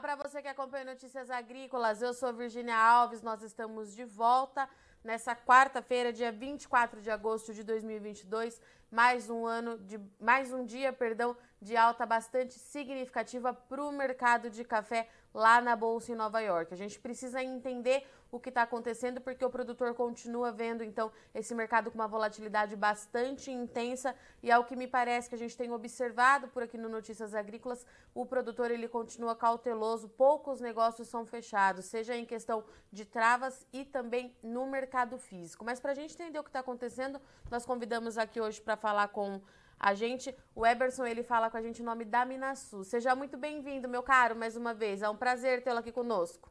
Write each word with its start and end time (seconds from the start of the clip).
Para 0.00 0.14
você 0.14 0.40
que 0.40 0.46
acompanha 0.46 0.84
Notícias 0.84 1.28
Agrícolas. 1.28 2.00
Eu 2.00 2.14
sou 2.14 2.32
Virginia 2.32 2.76
Alves. 2.76 3.20
Nós 3.20 3.42
estamos 3.42 3.96
de 3.96 4.04
volta 4.04 4.68
nessa 5.02 5.34
quarta-feira, 5.34 6.12
dia 6.12 6.30
24 6.30 7.00
de 7.00 7.10
agosto 7.10 7.52
de 7.52 7.64
2022, 7.64 8.60
mais 8.92 9.28
um 9.28 9.44
ano 9.44 9.76
de 9.78 9.98
mais 10.20 10.52
um 10.52 10.64
dia, 10.64 10.92
perdão, 10.92 11.36
de 11.60 11.76
alta 11.76 12.06
bastante 12.06 12.54
significativa 12.54 13.52
para 13.52 13.82
o 13.82 13.90
mercado 13.90 14.48
de 14.48 14.62
café 14.62 15.08
lá 15.34 15.60
na 15.60 15.74
bolsa 15.74 16.12
em 16.12 16.14
Nova 16.14 16.40
York. 16.40 16.72
A 16.72 16.76
gente 16.76 17.00
precisa 17.00 17.42
entender 17.42 18.06
o 18.30 18.38
que 18.38 18.48
está 18.48 18.62
acontecendo 18.62 19.20
porque 19.20 19.44
o 19.44 19.50
produtor 19.50 19.94
continua 19.94 20.52
vendo 20.52 20.84
então 20.84 21.10
esse 21.34 21.54
mercado 21.54 21.90
com 21.90 21.98
uma 21.98 22.08
volatilidade 22.08 22.76
bastante 22.76 23.50
intensa 23.50 24.14
e 24.42 24.50
ao 24.50 24.64
que 24.64 24.76
me 24.76 24.86
parece 24.86 25.28
que 25.28 25.34
a 25.34 25.38
gente 25.38 25.56
tem 25.56 25.70
observado 25.72 26.48
por 26.48 26.62
aqui 26.62 26.76
no 26.76 26.88
Notícias 26.88 27.34
Agrícolas, 27.34 27.86
o 28.14 28.26
produtor 28.26 28.70
ele 28.70 28.88
continua 28.88 29.34
cauteloso, 29.34 30.08
poucos 30.08 30.60
negócios 30.60 31.08
são 31.08 31.24
fechados, 31.24 31.86
seja 31.86 32.16
em 32.16 32.24
questão 32.24 32.64
de 32.92 33.04
travas 33.04 33.66
e 33.72 33.84
também 33.84 34.36
no 34.42 34.66
mercado 34.66 35.18
físico. 35.18 35.64
Mas 35.64 35.80
para 35.80 35.92
a 35.92 35.94
gente 35.94 36.14
entender 36.14 36.38
o 36.38 36.42
que 36.42 36.50
está 36.50 36.60
acontecendo, 36.60 37.20
nós 37.50 37.64
convidamos 37.64 38.18
aqui 38.18 38.40
hoje 38.40 38.60
para 38.60 38.76
falar 38.76 39.08
com 39.08 39.40
a 39.78 39.94
gente, 39.94 40.34
o 40.56 40.66
Eberson, 40.66 41.06
ele 41.06 41.22
fala 41.22 41.48
com 41.48 41.56
a 41.56 41.62
gente 41.62 41.80
o 41.80 41.84
nome 41.84 42.04
da 42.04 42.24
Minasul. 42.24 42.82
Seja 42.82 43.14
muito 43.14 43.36
bem-vindo, 43.36 43.88
meu 43.88 44.02
caro, 44.02 44.34
mais 44.34 44.56
uma 44.56 44.74
vez. 44.74 45.02
É 45.02 45.08
um 45.08 45.16
prazer 45.16 45.62
tê-lo 45.62 45.78
aqui 45.78 45.92
conosco. 45.92 46.50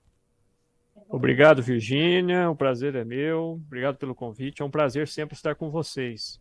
Obrigado, 1.10 1.62
Virgínia. 1.62 2.50
O 2.50 2.56
prazer 2.56 2.96
é 2.96 3.04
meu. 3.04 3.60
Obrigado 3.66 3.98
pelo 3.98 4.14
convite. 4.14 4.62
É 4.62 4.66
um 4.66 4.72
prazer 4.72 5.08
sempre 5.08 5.36
estar 5.36 5.56
com 5.56 5.70
vocês. 5.70 6.40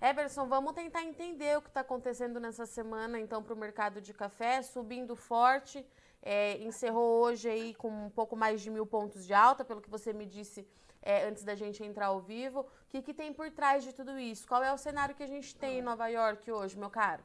Eberson, 0.00 0.46
vamos 0.46 0.74
tentar 0.74 1.02
entender 1.02 1.58
o 1.58 1.62
que 1.62 1.68
está 1.68 1.80
acontecendo 1.80 2.38
nessa 2.38 2.64
semana, 2.66 3.18
então, 3.18 3.42
para 3.42 3.54
o 3.54 3.56
mercado 3.56 4.00
de 4.00 4.14
café, 4.14 4.62
subindo 4.62 5.16
forte. 5.16 5.84
É, 6.22 6.58
encerrou 6.58 7.22
hoje 7.22 7.48
aí 7.48 7.74
com 7.74 7.88
um 7.88 8.10
pouco 8.10 8.36
mais 8.36 8.60
de 8.60 8.70
mil 8.70 8.86
pontos 8.86 9.26
de 9.26 9.34
alta, 9.34 9.64
pelo 9.64 9.80
que 9.80 9.90
você 9.90 10.12
me 10.12 10.24
disse 10.24 10.66
é, 11.02 11.26
antes 11.26 11.42
da 11.42 11.54
gente 11.54 11.82
entrar 11.82 12.06
ao 12.06 12.20
vivo. 12.20 12.60
O 12.60 12.66
que, 12.88 13.02
que 13.02 13.14
tem 13.14 13.32
por 13.32 13.50
trás 13.50 13.82
de 13.82 13.92
tudo 13.92 14.18
isso? 14.18 14.46
Qual 14.46 14.62
é 14.62 14.72
o 14.72 14.78
cenário 14.78 15.14
que 15.14 15.22
a 15.22 15.28
gente 15.28 15.54
tem 15.56 15.78
em 15.78 15.82
Nova 15.82 16.06
York 16.08 16.50
hoje, 16.50 16.78
meu 16.78 16.90
caro? 16.90 17.22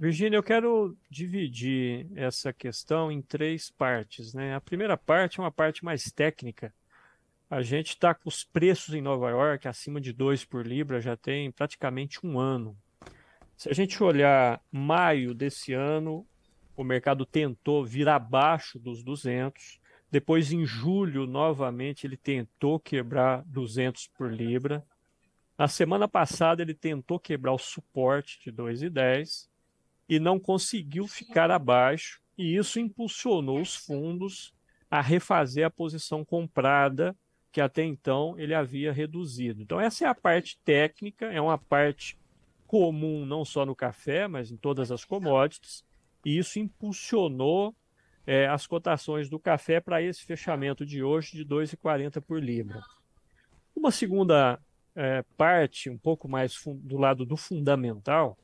Virginia, 0.00 0.36
eu 0.36 0.42
quero 0.42 0.96
dividir 1.08 2.06
essa 2.16 2.52
questão 2.52 3.10
em 3.10 3.22
três 3.22 3.70
partes. 3.70 4.34
Né? 4.34 4.54
A 4.54 4.60
primeira 4.60 4.96
parte 4.96 5.38
é 5.38 5.42
uma 5.42 5.52
parte 5.52 5.84
mais 5.84 6.04
técnica. 6.10 6.74
A 7.48 7.62
gente 7.62 7.90
está 7.90 8.14
com 8.14 8.28
os 8.28 8.42
preços 8.42 8.94
em 8.94 9.00
Nova 9.00 9.30
York 9.30 9.68
acima 9.68 10.00
de 10.00 10.12
2 10.12 10.44
por 10.44 10.66
libra 10.66 11.00
já 11.00 11.16
tem 11.16 11.52
praticamente 11.52 12.18
um 12.26 12.38
ano. 12.38 12.76
Se 13.56 13.68
a 13.68 13.72
gente 13.72 14.02
olhar 14.02 14.60
maio 14.72 15.32
desse 15.32 15.72
ano, 15.72 16.26
o 16.76 16.82
mercado 16.82 17.24
tentou 17.24 17.84
vir 17.84 18.08
abaixo 18.08 18.78
dos 18.78 19.02
200. 19.02 19.78
Depois, 20.10 20.52
em 20.52 20.64
julho, 20.64 21.26
novamente, 21.26 22.06
ele 22.06 22.16
tentou 22.16 22.80
quebrar 22.80 23.44
200 23.46 24.08
por 24.08 24.32
libra. 24.32 24.84
Na 25.56 25.68
semana 25.68 26.08
passada, 26.08 26.62
ele 26.62 26.74
tentou 26.74 27.18
quebrar 27.18 27.52
o 27.52 27.58
suporte 27.58 28.40
de 28.42 28.52
2,10 28.52 29.48
e 30.08 30.18
não 30.18 30.38
conseguiu 30.38 31.06
ficar 31.06 31.50
abaixo, 31.50 32.20
e 32.36 32.56
isso 32.56 32.80
impulsionou 32.80 33.60
os 33.60 33.76
fundos 33.76 34.52
a 34.90 35.00
refazer 35.00 35.64
a 35.64 35.70
posição 35.70 36.24
comprada 36.24 37.16
que 37.54 37.60
até 37.60 37.84
então 37.84 38.36
ele 38.36 38.52
havia 38.52 38.92
reduzido. 38.92 39.62
Então, 39.62 39.80
essa 39.80 40.04
é 40.04 40.08
a 40.08 40.14
parte 40.14 40.58
técnica, 40.64 41.26
é 41.26 41.40
uma 41.40 41.56
parte 41.56 42.18
comum 42.66 43.24
não 43.24 43.44
só 43.44 43.64
no 43.64 43.76
café, 43.76 44.26
mas 44.26 44.50
em 44.50 44.56
todas 44.56 44.90
as 44.90 45.04
commodities, 45.04 45.84
e 46.24 46.36
isso 46.36 46.58
impulsionou 46.58 47.72
é, 48.26 48.48
as 48.48 48.66
cotações 48.66 49.28
do 49.28 49.38
café 49.38 49.80
para 49.80 50.02
esse 50.02 50.24
fechamento 50.24 50.84
de 50.84 51.04
hoje 51.04 51.36
de 51.36 51.44
2,40 51.44 52.20
por 52.20 52.42
libra. 52.42 52.82
Uma 53.76 53.92
segunda 53.92 54.58
é, 54.94 55.22
parte, 55.36 55.90
um 55.90 55.98
pouco 55.98 56.28
mais 56.28 56.62
do 56.66 56.96
lado 56.96 57.24
do 57.24 57.36
fundamental, 57.36 58.38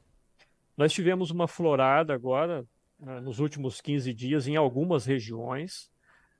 nós 0.76 0.92
tivemos 0.92 1.30
uma 1.30 1.46
florada 1.46 2.14
agora, 2.14 2.64
né, 2.98 3.20
nos 3.20 3.38
últimos 3.38 3.80
15 3.80 4.12
dias, 4.14 4.48
em 4.48 4.56
algumas 4.56 5.04
regiões. 5.04 5.90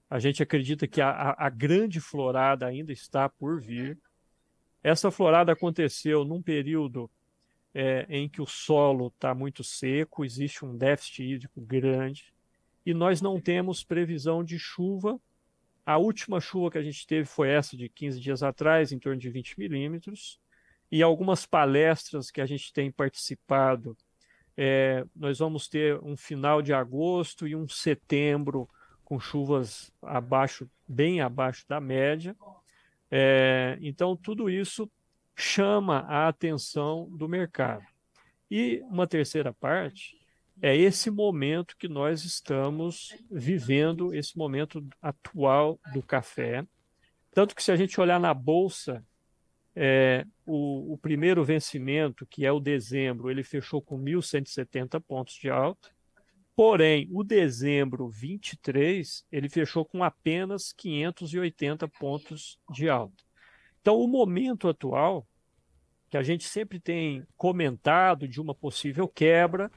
A 0.09 0.19
gente 0.19 0.43
acredita 0.43 0.89
que 0.89 1.01
a, 1.01 1.35
a, 1.39 1.49
grande 1.49 2.01
florada 2.01 2.67
ainda 2.67 2.93
está 2.93 3.29
por 3.29 3.61
vir. 3.61 3.99
Essa 4.83 5.11
florada 5.11 5.53
aconteceu 5.53 6.25
num 6.25 6.43
período 6.43 7.11
é, 7.75 8.07
em 8.09 8.29
que 8.29 8.43
o 8.43 8.47
solo 8.47 9.09
está 9.09 9.35
muito 9.35 9.63
seco, 9.63 10.25
existe 10.25 10.65
um 10.65 10.77
déficit 10.77 11.23
hídrico 11.23 11.61
grande 11.61 12.33
e 12.85 12.95
nós 12.95 13.21
não 13.21 13.41
temos 13.41 13.85
previsão 13.85 14.43
de 14.43 14.59
chuva. 14.59 15.21
A 15.91 15.99
última 15.99 16.41
chuva 16.41 16.71
que 16.71 16.79
a 16.79 16.83
gente 16.85 17.05
teve 17.05 17.25
foi 17.25 17.49
essa 17.49 17.77
de 17.77 17.89
15 17.89 18.21
dias 18.21 18.45
atrás, 18.45 18.93
em 18.93 18.99
torno 19.01 19.19
de 19.19 19.29
20 19.29 19.59
milímetros. 19.59 20.39
E 20.89 21.03
algumas 21.03 21.45
palestras 21.45 22.31
que 22.31 22.41
a 22.41 22.47
gente 22.47 22.73
tem 22.73 22.93
participado, 22.93 23.97
é, 24.57 25.05
nós 25.17 25.41
vamos 25.41 25.67
ter 25.67 25.99
um 26.01 26.17
final 26.17 26.63
de 26.63 26.73
agosto 26.73 27.45
e 27.49 27.57
um 27.57 27.67
setembro 27.67 28.69
com 29.05 29.19
chuvas 29.19 29.93
abaixo, 30.01 30.71
bem 30.87 31.21
abaixo 31.21 31.67
da 31.67 31.81
média. 31.81 32.37
É, 33.11 33.77
então, 33.81 34.17
tudo 34.17 34.49
isso 34.49 34.89
chama 35.35 36.07
a 36.07 36.29
atenção 36.29 37.09
do 37.11 37.29
mercado. 37.29 37.85
E 38.49 38.81
uma 38.85 39.09
terceira 39.09 39.53
parte 39.53 40.20
é 40.63 40.77
esse 40.77 41.11
momento 41.11 41.77
que 41.77 41.89
nós 41.89 42.25
estamos 42.25 43.15
vivendo, 43.31 44.15
esse 44.15 44.37
momento 44.37 44.87
atual 45.01 45.79
do 45.93 46.03
café. 46.03 46.67
Tanto 47.33 47.55
que, 47.55 47.63
se 47.63 47.73
a 47.73 47.77
gente 47.77 48.01
olhar 48.01 48.21
na 48.21 48.35
bolsa, 48.35 49.05
é, 49.75 50.27
o, 50.45 50.95
o, 50.95 50.99
primeiro 50.99 51.45
vencimento, 51.45 52.27
que 52.27 52.45
é 52.45 52.53
o 52.53 52.61
dezembro, 52.61 53.31
ele 53.31 53.43
fechou 53.43 53.81
com 53.81 53.99
1.170 53.99 55.01
pontos 55.01 55.35
de 55.35 55.49
alta. 55.49 55.89
Porém, 56.55 57.09
o 57.11 57.25
dezembro 57.25 58.09
23, 58.09 59.25
ele 59.33 59.49
fechou 59.49 59.85
com 59.85 60.05
apenas 60.05 60.73
580 60.73 61.89
pontos 61.89 62.59
de 62.71 62.89
alta. 62.89 63.25
Então, 63.81 63.99
o 63.99 64.07
momento 64.07 64.69
atual, 64.69 65.27
que 66.11 66.19
a 66.19 66.23
gente 66.23 66.45
sempre 66.45 66.79
tem 66.79 67.27
comentado 67.37 68.29
de 68.29 68.41
uma 68.41 68.55
possível 68.55 69.09
quebra, 69.09 69.71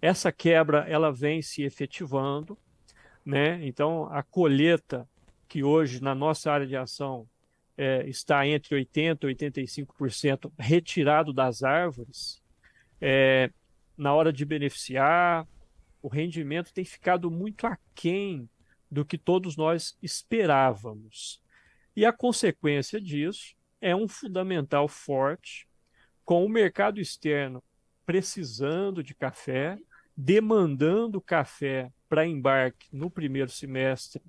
essa 0.00 0.32
quebra 0.32 0.86
ela 0.88 1.12
vem 1.12 1.42
se 1.42 1.62
efetivando, 1.62 2.56
né? 3.24 3.64
Então 3.66 4.06
a 4.12 4.22
colheita 4.22 5.08
que 5.48 5.62
hoje 5.62 6.02
na 6.02 6.14
nossa 6.14 6.50
área 6.50 6.66
de 6.66 6.76
ação 6.76 7.28
é, 7.76 8.08
está 8.08 8.46
entre 8.46 8.74
80 8.74 9.30
e 9.30 9.34
85% 9.34 10.52
retirado 10.58 11.32
das 11.32 11.62
árvores, 11.62 12.42
é, 13.00 13.50
na 13.96 14.14
hora 14.14 14.32
de 14.32 14.44
beneficiar, 14.44 15.46
o 16.02 16.08
rendimento 16.08 16.72
tem 16.72 16.84
ficado 16.84 17.30
muito 17.30 17.66
aquém 17.66 18.48
do 18.90 19.04
que 19.04 19.18
todos 19.18 19.56
nós 19.56 19.96
esperávamos. 20.02 21.42
E 21.94 22.04
a 22.04 22.12
consequência 22.12 23.00
disso 23.00 23.54
é 23.80 23.94
um 23.94 24.08
fundamental 24.08 24.88
forte, 24.88 25.68
com 26.24 26.44
o 26.44 26.48
mercado 26.48 27.00
externo 27.00 27.62
precisando 28.06 29.02
de 29.02 29.14
café 29.14 29.78
demandando 30.22 31.18
café 31.18 31.90
para 32.06 32.26
embarque 32.26 32.88
no 32.92 33.10
primeiro 33.10 33.50
semestre 33.50 34.22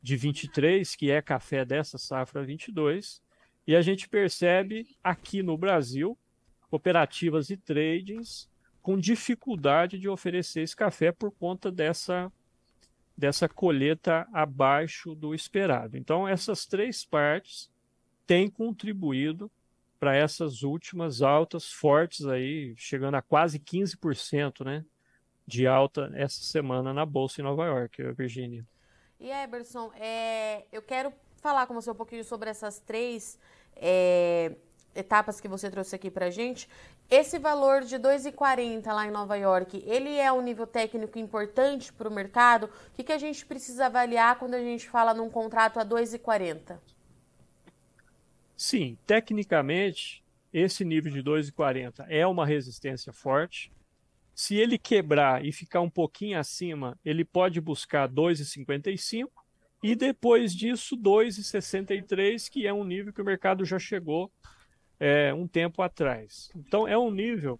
de 0.00 0.16
23, 0.16 0.96
que 0.96 1.10
é 1.10 1.20
café 1.20 1.62
dessa 1.62 1.98
safra 1.98 2.42
22, 2.42 3.22
e 3.66 3.76
a 3.76 3.82
gente 3.82 4.08
percebe 4.08 4.96
aqui 5.04 5.42
no 5.42 5.58
Brasil 5.58 6.16
cooperativas 6.70 7.50
e 7.50 7.56
tradings 7.58 8.48
com 8.80 8.98
dificuldade 8.98 9.98
de 9.98 10.08
oferecer 10.08 10.62
esse 10.62 10.74
café 10.74 11.12
por 11.12 11.30
conta 11.30 11.70
dessa 11.70 12.32
dessa 13.14 13.48
colheita 13.48 14.26
abaixo 14.32 15.14
do 15.14 15.34
esperado. 15.34 15.98
Então 15.98 16.26
essas 16.26 16.64
três 16.64 17.04
partes 17.04 17.70
têm 18.26 18.48
contribuído 18.48 19.50
para 20.00 20.16
essas 20.16 20.62
últimas 20.62 21.20
altas 21.20 21.70
fortes 21.70 22.24
aí, 22.24 22.74
chegando 22.76 23.16
a 23.16 23.22
quase 23.22 23.58
15%, 23.58 24.64
né? 24.64 24.84
De 25.46 25.66
alta 25.66 26.10
essa 26.14 26.42
semana 26.42 26.92
na 26.92 27.06
Bolsa 27.06 27.40
em 27.40 27.44
Nova 27.44 27.64
York, 27.64 28.02
Virginia. 28.12 28.66
E 29.18 29.30
Eberson, 29.30 29.92
é, 29.94 30.64
eu 30.72 30.82
quero 30.82 31.12
falar 31.40 31.66
com 31.66 31.74
você 31.74 31.90
um 31.90 31.94
pouquinho 31.94 32.24
sobre 32.24 32.50
essas 32.50 32.80
três 32.80 33.38
é, 33.76 34.56
etapas 34.94 35.40
que 35.40 35.48
você 35.48 35.70
trouxe 35.70 35.94
aqui 35.94 36.10
para 36.10 36.30
gente. 36.30 36.68
Esse 37.08 37.38
valor 37.38 37.82
de 37.82 37.96
2,40 37.96 38.86
lá 38.86 39.06
em 39.06 39.10
Nova 39.10 39.36
York, 39.36 39.82
ele 39.86 40.16
é 40.16 40.32
um 40.32 40.42
nível 40.42 40.66
técnico 40.66 41.18
importante 41.18 41.92
para 41.92 42.08
o 42.08 42.12
mercado? 42.12 42.64
O 42.64 42.70
que, 42.94 43.04
que 43.04 43.12
a 43.12 43.18
gente 43.18 43.46
precisa 43.46 43.86
avaliar 43.86 44.38
quando 44.38 44.54
a 44.54 44.60
gente 44.60 44.88
fala 44.88 45.14
num 45.14 45.30
contrato 45.30 45.78
a 45.78 45.86
2,40? 45.86 46.78
Sim, 48.56 48.98
tecnicamente, 49.06 50.24
esse 50.52 50.84
nível 50.84 51.12
de 51.12 51.22
2,40 51.22 52.06
é 52.08 52.26
uma 52.26 52.44
resistência 52.44 53.12
forte 53.12 53.70
Se 54.36 54.54
ele 54.54 54.76
quebrar 54.76 55.42
e 55.46 55.50
ficar 55.50 55.80
um 55.80 55.88
pouquinho 55.88 56.38
acima, 56.38 56.98
ele 57.02 57.24
pode 57.24 57.58
buscar 57.58 58.06
2,55 58.06 59.30
e 59.82 59.96
depois 59.96 60.54
disso 60.54 60.94
2,63, 60.94 62.50
que 62.50 62.66
é 62.66 62.72
um 62.72 62.84
nível 62.84 63.14
que 63.14 63.22
o 63.22 63.24
mercado 63.24 63.64
já 63.64 63.78
chegou 63.78 64.30
é, 65.00 65.32
um 65.32 65.48
tempo 65.48 65.80
atrás. 65.80 66.50
Então 66.54 66.86
é 66.86 66.98
um 66.98 67.10
nível 67.10 67.58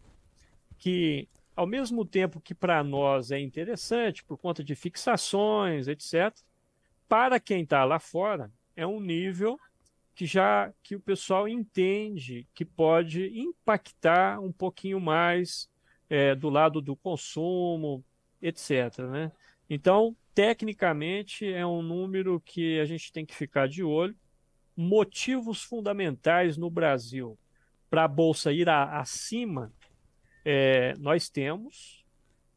que, 0.76 1.26
ao 1.56 1.66
mesmo 1.66 2.04
tempo 2.04 2.42
que 2.42 2.54
para 2.54 2.84
nós 2.84 3.30
é 3.30 3.40
interessante 3.40 4.22
por 4.22 4.36
conta 4.36 4.62
de 4.62 4.74
fixações, 4.74 5.88
etc., 5.88 6.30
para 7.08 7.40
quem 7.40 7.62
está 7.62 7.86
lá 7.86 7.98
fora 7.98 8.52
é 8.76 8.86
um 8.86 9.00
nível 9.00 9.58
que 10.14 10.26
já 10.26 10.70
que 10.82 10.94
o 10.94 11.00
pessoal 11.00 11.48
entende 11.48 12.46
que 12.54 12.66
pode 12.66 13.28
impactar 13.34 14.40
um 14.40 14.52
pouquinho 14.52 15.00
mais 15.00 15.70
é, 16.08 16.34
do 16.34 16.48
lado 16.48 16.80
do 16.80 16.96
consumo, 16.96 18.04
etc. 18.40 18.98
Né? 19.10 19.32
Então, 19.68 20.16
tecnicamente, 20.34 21.50
é 21.50 21.66
um 21.66 21.82
número 21.82 22.40
que 22.40 22.78
a 22.80 22.84
gente 22.84 23.12
tem 23.12 23.24
que 23.24 23.34
ficar 23.34 23.68
de 23.68 23.82
olho. 23.82 24.16
Motivos 24.76 25.62
fundamentais 25.62 26.56
no 26.56 26.70
Brasil 26.70 27.38
para 27.88 28.04
a 28.04 28.08
Bolsa 28.08 28.52
ir 28.52 28.68
a, 28.68 28.98
acima, 28.98 29.72
é, 30.44 30.94
nós 30.98 31.28
temos. 31.28 32.04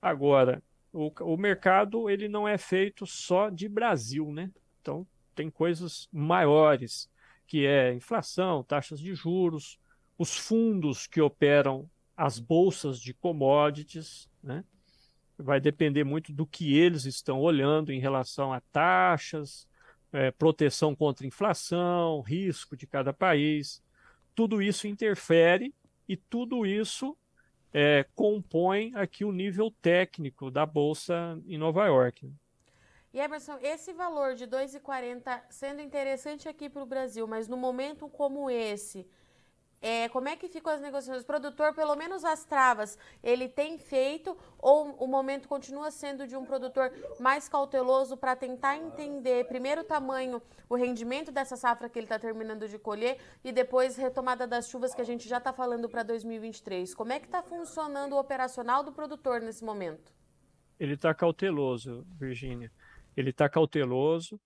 Agora, 0.02 0.62
o, 0.92 1.12
o 1.22 1.38
mercado 1.38 2.10
ele 2.10 2.28
não 2.28 2.48
é 2.48 2.58
feito 2.58 3.06
só 3.06 3.50
de 3.50 3.70
Brasil, 3.70 4.32
né? 4.32 4.52
Então, 4.82 5.08
tem 5.36 5.50
coisas 5.50 6.10
maiores, 6.12 7.10
que 7.48 7.66
é 7.66 7.94
inflação, 7.94 8.64
taxas 8.64 9.00
de 9.00 9.14
juros, 9.14 9.80
os 10.18 10.36
fundos 10.36 11.08
que 11.08 11.22
operam 11.22 11.90
as 12.20 12.38
bolsas 12.38 13.00
de 13.00 13.14
commodities, 13.14 14.30
né? 14.44 14.66
vai 15.38 15.62
depender 15.62 16.04
muito 16.04 16.34
do 16.34 16.46
que 16.46 16.78
eles 16.78 17.06
estão 17.06 17.40
olhando 17.40 17.94
em 17.94 18.00
relação 18.00 18.52
a 18.52 18.60
taxas, 18.60 19.66
é, 20.12 20.30
proteção 20.30 20.94
contra 20.94 21.26
inflação, 21.26 22.20
risco 22.20 22.76
de 22.76 22.86
cada 22.86 23.14
país. 23.14 23.82
Tudo 24.36 24.62
isso 24.62 24.86
interfere 24.86 25.74
e 26.10 26.18
tudo 26.18 26.66
isso 26.66 27.18
é, 27.74 28.06
compõe 28.14 28.92
aqui 28.96 29.24
o 29.24 29.32
nível 29.32 29.74
técnico 29.82 30.52
da 30.52 30.66
Bolsa 30.66 31.42
em 31.48 31.58
Nova 31.58 31.86
York. 31.86 32.30
E 33.14 33.20
Emerson, 33.20 33.58
esse 33.62 33.94
valor 33.94 34.36
de 34.36 34.46
2,40 34.46 35.42
sendo 35.50 35.82
interessante 35.82 36.50
aqui 36.50 36.70
para 36.70 36.84
o 36.84 36.86
Brasil, 36.86 37.26
mas 37.26 37.48
no 37.48 37.56
momento 37.56 38.10
como 38.10 38.50
esse, 38.50 39.08
é, 39.82 40.10
como 40.10 40.28
é 40.28 40.36
que 40.36 40.50
ficam 40.50 40.74
as 40.74 40.82
negociações? 40.82 41.24
O 41.24 41.26
produtor, 41.26 41.74
pelo 41.74 41.96
menos 41.96 42.26
as 42.26 42.44
travas, 42.44 42.98
ele 43.24 43.48
tem 43.48 43.78
feito 43.78 44.36
ou 44.58 44.92
o 44.96 45.08
momento 45.08 45.48
continua 45.48 45.90
sendo 45.90 46.28
de 46.28 46.36
um 46.36 46.44
produtor 46.44 46.92
mais 47.20 47.48
cauteloso 47.48 48.18
para 48.18 48.36
tentar 48.36 48.78
entender 48.78 49.46
primeiro 49.46 49.82
o 49.82 49.84
tamanho, 49.84 50.42
o 50.68 50.76
rendimento 50.76 51.32
dessa 51.32 51.56
safra 51.56 51.88
que 51.88 51.98
ele 51.98 52.06
está 52.06 52.20
terminando 52.20 52.68
de 52.68 52.78
colher 52.78 53.18
e 53.44 53.52
depois 53.52 53.96
retomada 53.96 54.46
das 54.46 54.70
chuvas 54.70 54.94
que 54.94 55.02
a 55.02 55.06
gente 55.06 55.30
já 55.30 55.38
está 55.38 55.54
falando 55.54 55.88
para 55.88 56.04
2023? 56.04 56.94
Como 56.94 57.14
é 57.14 57.20
que 57.20 57.26
está 57.28 57.42
funcionando 57.42 58.14
o 58.14 58.20
operacional 58.20 58.84
do 58.84 58.92
produtor 58.92 59.42
nesse 59.42 59.64
momento? 59.64 60.12
Ele 60.78 60.94
está 60.94 61.14
cauteloso, 61.14 62.06
Virgínia. 62.18 62.72
Ele 63.16 63.30
está 63.30 63.50
cauteloso 63.50 64.40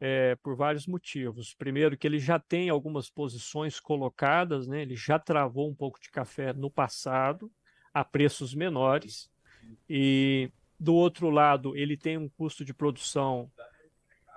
é, 0.00 0.36
por 0.36 0.56
vários 0.56 0.86
motivos. 0.86 1.54
Primeiro, 1.54 1.96
que 1.96 2.06
ele 2.06 2.18
já 2.18 2.38
tem 2.38 2.68
algumas 2.68 3.08
posições 3.08 3.80
colocadas, 3.80 4.66
né? 4.66 4.82
ele 4.82 4.96
já 4.96 5.18
travou 5.18 5.68
um 5.68 5.74
pouco 5.74 6.00
de 6.00 6.10
café 6.10 6.52
no 6.52 6.70
passado, 6.70 7.50
a 7.92 8.04
preços 8.04 8.54
menores, 8.54 9.30
e 9.88 10.50
do 10.78 10.94
outro 10.94 11.30
lado, 11.30 11.76
ele 11.76 11.96
tem 11.96 12.18
um 12.18 12.28
custo 12.28 12.64
de 12.64 12.74
produção 12.74 13.50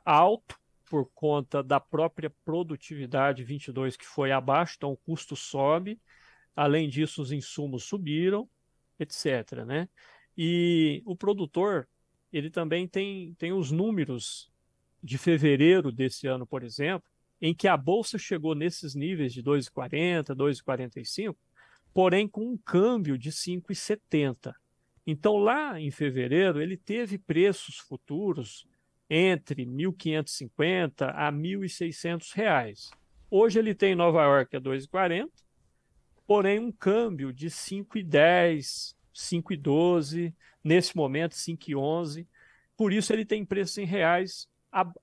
alto 0.05 0.57
por 0.89 1.09
conta 1.13 1.61
da 1.61 1.79
própria 1.79 2.33
produtividade 2.43 3.43
22 3.43 3.95
que 3.95 4.05
foi 4.05 4.31
abaixo, 4.31 4.75
então 4.77 4.91
o 4.91 4.97
custo 4.97 5.35
sobe. 5.35 5.99
Além 6.55 6.89
disso, 6.89 7.21
os 7.21 7.31
insumos 7.31 7.83
subiram, 7.83 8.49
etc. 8.97 9.65
Né? 9.65 9.87
E 10.37 11.03
o 11.05 11.15
produtor 11.15 11.87
ele 12.31 12.49
também 12.49 12.87
tem, 12.87 13.33
tem 13.35 13.51
os 13.51 13.71
números 13.71 14.48
de 15.03 15.17
fevereiro 15.17 15.91
desse 15.91 16.27
ano, 16.27 16.45
por 16.45 16.63
exemplo, 16.63 17.07
em 17.41 17.53
que 17.53 17.67
a 17.67 17.77
bolsa 17.77 18.17
chegou 18.17 18.53
nesses 18.53 18.95
níveis 18.95 19.33
de 19.33 19.41
2,40, 19.41 20.35
2,45, 20.35 21.35
porém 21.93 22.27
com 22.27 22.45
um 22.45 22.57
câmbio 22.57 23.17
de 23.17 23.31
5,70. 23.31 24.53
Então, 25.07 25.37
lá 25.37 25.79
em 25.79 25.89
fevereiro, 25.89 26.61
ele 26.61 26.77
teve 26.77 27.17
preços 27.17 27.77
futuros 27.77 28.67
entre 29.09 29.65
1.550 29.65 31.11
a 31.15 31.31
1.600 31.31 32.31
reais. 32.33 32.91
Hoje 33.31 33.57
ele 33.57 33.73
tem 33.73 33.93
em 33.93 33.95
Nova 33.95 34.21
York 34.23 34.55
a 34.55 34.61
2,40, 34.61 35.29
porém 36.27 36.59
um 36.59 36.71
câmbio 36.71 37.33
de 37.33 37.47
5,10, 37.47 38.95
5,12, 39.15 40.33
nesse 40.63 40.95
momento 40.95 41.33
5,11. 41.33 42.27
Por 42.77 42.93
isso 42.93 43.11
ele 43.11 43.25
tem 43.25 43.43
preço 43.43 43.81
em 43.81 43.85
reais 43.85 44.47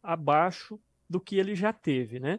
abaixo 0.03 0.81
do 1.09 1.21
que 1.21 1.37
ele 1.37 1.55
já 1.55 1.73
teve, 1.73 2.19
né? 2.19 2.39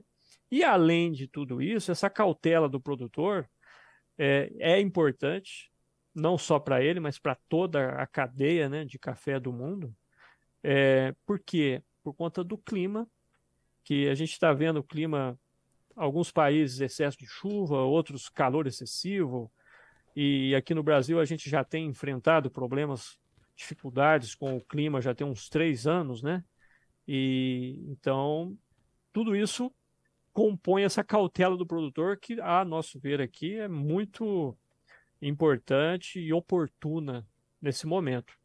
E 0.51 0.63
além 0.63 1.12
de 1.12 1.27
tudo 1.27 1.62
isso, 1.62 1.91
essa 1.91 2.09
cautela 2.09 2.69
do 2.69 2.79
produtor 2.79 3.50
é, 4.18 4.51
é 4.59 4.79
importante, 4.79 5.71
não 6.15 6.38
só 6.38 6.59
para 6.59 6.81
ele, 6.83 7.00
mas 7.00 7.19
para 7.19 7.35
toda 7.47 7.89
a 7.91 8.07
cadeia 8.07 8.69
né, 8.69 8.85
de 8.85 8.97
café 8.97 9.39
do 9.39 9.51
mundo. 9.51 9.95
É, 10.63 11.13
por 11.25 11.39
quê? 11.39 11.83
Por 12.03 12.13
conta 12.13 12.44
do 12.44 12.57
clima, 12.57 13.07
que 13.83 14.07
a 14.09 14.15
gente 14.15 14.31
está 14.31 14.53
vendo 14.53 14.77
o 14.77 14.83
clima, 14.83 15.39
alguns 15.95 16.31
países 16.31 16.80
excesso 16.80 17.18
de 17.18 17.27
chuva, 17.27 17.81
outros 17.81 18.30
calor 18.30 18.68
excessivo, 18.68 19.51
e 20.15 20.56
aqui 20.56 20.73
no 20.73 20.81
Brasil 20.81 21.19
a 21.19 21.25
gente 21.25 21.50
já 21.50 21.63
tem 21.63 21.85
enfrentado 21.85 22.50
problemas, 22.50 23.19
dificuldades 23.56 24.33
com 24.33 24.57
o 24.57 24.62
clima 24.62 25.01
já 25.01 25.13
tem 25.13 25.27
uns 25.27 25.47
três 25.47 25.85
anos, 25.85 26.23
né? 26.23 26.44
E 27.07 27.86
então 27.88 28.57
tudo 29.13 29.36
isso 29.36 29.74
compõe 30.33 30.83
essa 30.83 31.04
cautela 31.04 31.57
do 31.57 31.65
produtor 31.65 32.18
que, 32.18 32.39
a 32.39 32.63
nosso 32.63 33.00
ver 33.00 33.19
aqui, 33.19 33.57
é 33.57 33.68
muito 33.68 34.56
importante 35.19 36.19
e 36.19 36.31
oportuna 36.31 37.28
nesse 37.59 37.87
momento. 37.87 38.37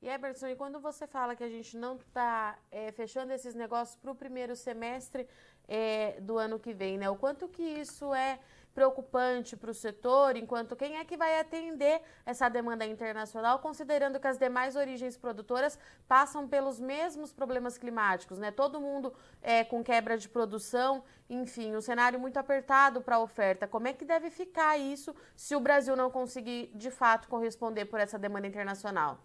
E 0.00 0.08
Eberson, 0.08 0.48
e 0.48 0.56
quando 0.56 0.80
você 0.80 1.06
fala 1.06 1.36
que 1.36 1.44
a 1.44 1.48
gente 1.48 1.76
não 1.76 1.94
está 1.94 2.58
é, 2.72 2.90
fechando 2.90 3.32
esses 3.32 3.54
negócios 3.54 3.96
para 3.96 4.10
o 4.10 4.16
primeiro 4.16 4.56
semestre 4.56 5.28
é, 5.68 6.20
do 6.20 6.38
ano 6.38 6.58
que 6.58 6.74
vem, 6.74 6.98
né? 6.98 7.08
O 7.08 7.14
quanto 7.14 7.46
que 7.46 7.62
isso 7.62 8.12
é 8.12 8.40
preocupante 8.74 9.56
para 9.56 9.70
o 9.70 9.74
setor, 9.74 10.36
enquanto 10.36 10.74
quem 10.74 10.96
é 10.96 11.04
que 11.04 11.16
vai 11.16 11.38
atender 11.40 12.00
essa 12.24 12.48
demanda 12.48 12.84
internacional, 12.84 13.58
considerando 13.58 14.18
que 14.18 14.26
as 14.26 14.38
demais 14.38 14.76
origens 14.76 15.16
produtoras 15.16 15.78
passam 16.08 16.48
pelos 16.48 16.80
mesmos 16.80 17.32
problemas 17.32 17.76
climáticos, 17.78 18.38
né? 18.38 18.50
Todo 18.50 18.80
mundo 18.80 19.12
é, 19.42 19.64
com 19.64 19.82
quebra 19.82 20.16
de 20.16 20.28
produção, 20.28 21.04
enfim, 21.28 21.76
um 21.76 21.80
cenário 21.80 22.18
muito 22.18 22.38
apertado 22.38 23.00
para 23.00 23.16
a 23.16 23.20
oferta. 23.20 23.66
Como 23.66 23.88
é 23.88 23.92
que 23.92 24.04
deve 24.04 24.30
ficar 24.30 24.78
isso 24.78 25.14
se 25.36 25.54
o 25.54 25.60
Brasil 25.60 25.94
não 25.96 26.10
conseguir, 26.10 26.70
de 26.74 26.90
fato, 26.90 27.28
corresponder 27.28 27.84
por 27.86 28.00
essa 28.00 28.18
demanda 28.18 28.46
internacional? 28.46 29.18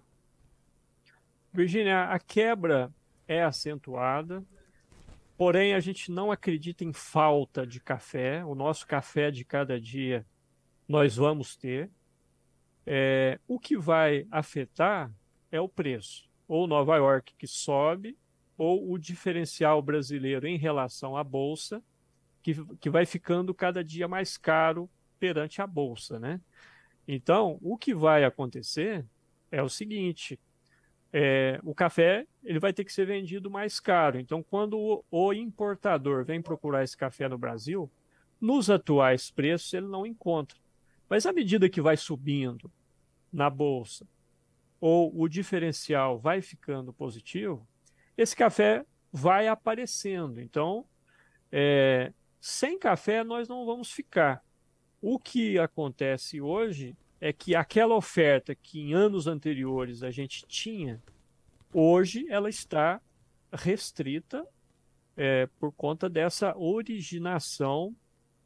Virginia, 1.52 2.04
a 2.06 2.20
quebra 2.20 2.92
é 3.28 3.44
acentuada, 3.44 4.44
Porém, 5.38 5.76
a 5.76 5.80
gente 5.80 6.12
não 6.12 6.32
acredita 6.32 6.84
em 6.84 6.92
falta 6.92 7.66
de 7.66 7.80
café. 7.80 8.44
O 8.44 8.56
nosso 8.56 8.88
café 8.88 9.30
de 9.30 9.46
cada 9.46 9.80
dia 9.80 10.26
nós 10.88 11.16
vamos 11.16 11.56
ter. 11.56 11.92
É, 12.86 13.40
o 13.48 13.60
que 13.60 13.78
vai 13.78 14.26
afetar 14.32 15.14
é 15.52 15.62
o 15.62 15.70
preço. 15.70 16.28
Ou 16.48 16.66
Nova 16.66 16.96
York 16.98 17.36
que 17.38 17.46
sobe, 17.46 18.18
ou 18.58 18.92
o 18.92 18.98
diferencial 18.98 19.82
brasileiro 19.82 20.48
em 20.48 20.58
relação 20.58 21.16
à 21.16 21.24
Bolsa, 21.24 21.84
que, 22.42 22.56
que 22.78 22.90
vai 22.90 23.06
ficando 23.06 23.54
cada 23.54 23.84
dia 23.84 24.08
mais 24.08 24.38
caro 24.38 24.90
perante 25.20 25.62
a 25.62 25.68
Bolsa. 25.68 26.20
Né? 26.20 26.42
Então, 27.08 27.60
o 27.62 27.78
que 27.78 27.94
vai 27.94 28.24
acontecer 28.24 29.06
é 29.52 29.62
o 29.62 29.70
seguinte: 29.70 30.40
é, 31.12 31.60
o 31.64 31.74
café 31.74 32.26
ele 32.44 32.60
vai 32.60 32.74
ter 32.74 32.84
que 32.84 32.94
ser 32.94 33.06
vendido 33.06 33.50
mais 33.50 33.80
caro. 33.80 34.20
Então, 34.20 34.44
quando 34.44 35.04
o, 35.10 35.34
importador 35.34 36.24
vem 36.24 36.42
procurar 36.42 36.84
esse 36.84 36.96
café 36.96 37.28
no 37.28 37.38
Brasil, 37.38 37.90
nos 38.40 38.70
atuais 38.70 39.32
preços 39.32 39.74
ele 39.74 39.88
não 39.88 40.06
encontra. 40.06 40.58
Mas 41.10 41.26
à 41.26 41.34
medida 41.34 41.70
que 41.70 41.82
vai 41.82 41.98
subindo 41.98 42.72
na 43.32 43.50
bolsa 43.50 44.08
ou 44.80 45.12
o 45.20 45.28
diferencial 45.28 46.20
vai 46.20 46.42
ficando 46.42 46.94
positivo, 46.94 47.68
esse 48.18 48.36
café 48.36 48.86
vai 49.12 49.48
aparecendo. 49.48 50.40
Então, 50.40 50.86
é, 51.52 52.12
sem 52.40 52.78
café 52.78 53.24
nós 53.24 53.48
não 53.48 53.66
vamos 53.66 53.92
ficar. 53.92 54.44
O 55.02 55.18
que 55.18 55.58
acontece 55.58 56.42
hoje 56.42 56.96
é 57.20 57.34
que 57.34 57.56
aquela 57.56 57.96
oferta 57.96 58.56
que 58.56 58.80
em 58.80 58.94
anos 58.94 59.28
anteriores 59.28 60.04
a 60.04 60.12
gente 60.12 60.46
tinha, 60.48 61.02
hoje 61.74 62.26
ela 62.30 62.50
está 62.50 63.02
restrita 63.52 64.46
é, 65.16 65.48
por 65.60 65.72
conta 65.72 66.08
dessa 66.08 66.56
originação 66.58 67.96